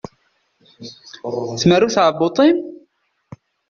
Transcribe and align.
Tmerru 1.61 1.89
tɛebbuḍt-im? 1.95 2.57